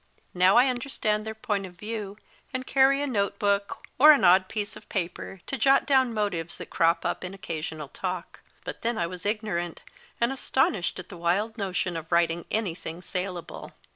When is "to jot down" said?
5.45-6.11